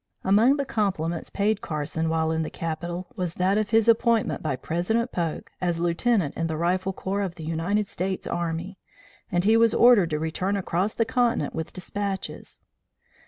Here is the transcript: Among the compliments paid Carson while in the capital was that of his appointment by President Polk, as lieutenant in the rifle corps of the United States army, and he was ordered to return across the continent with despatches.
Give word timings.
Among 0.23 0.57
the 0.57 0.65
compliments 0.65 1.29
paid 1.29 1.61
Carson 1.61 2.09
while 2.09 2.31
in 2.31 2.41
the 2.41 2.49
capital 2.49 3.11
was 3.15 3.35
that 3.35 3.59
of 3.59 3.69
his 3.69 3.87
appointment 3.87 4.41
by 4.41 4.55
President 4.55 5.11
Polk, 5.11 5.51
as 5.61 5.77
lieutenant 5.77 6.35
in 6.35 6.47
the 6.47 6.57
rifle 6.57 6.91
corps 6.91 7.21
of 7.21 7.35
the 7.35 7.43
United 7.43 7.85
States 7.87 8.25
army, 8.25 8.79
and 9.31 9.43
he 9.43 9.55
was 9.55 9.75
ordered 9.75 10.09
to 10.09 10.17
return 10.17 10.57
across 10.57 10.95
the 10.95 11.05
continent 11.05 11.53
with 11.53 11.71
despatches. 11.71 12.61